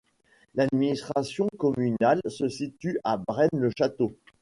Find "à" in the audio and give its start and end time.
3.03-3.17